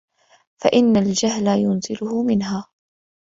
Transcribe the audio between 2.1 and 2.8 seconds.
مِنْهَا